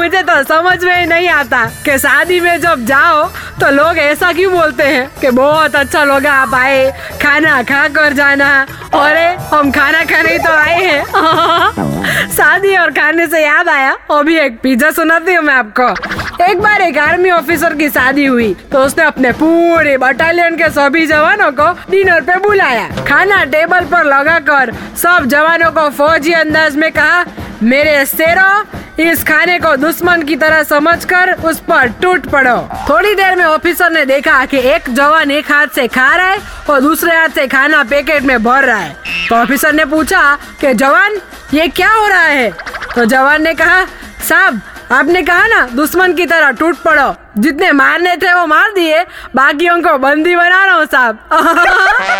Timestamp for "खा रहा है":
35.88-36.40